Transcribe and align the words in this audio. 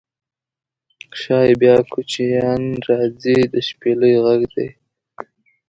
شایي 1.19 1.53
بیا 1.61 1.75
کوچیان 1.91 2.63
راځي 2.87 3.37
د 3.53 3.55
شپیلۍ 3.67 4.13
غږدی 4.23 4.67